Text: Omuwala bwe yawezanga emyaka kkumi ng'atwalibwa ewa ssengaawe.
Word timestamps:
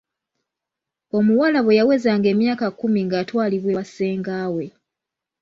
Omuwala 1.17 1.59
bwe 1.63 1.77
yawezanga 1.79 2.27
emyaka 2.33 2.65
kkumi 2.71 2.99
ng'atwalibwa 3.07 3.71
ewa 3.73 3.83
ssengaawe. 3.87 4.65